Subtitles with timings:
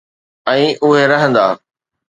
[0.47, 1.45] ۽ اھي رھندا.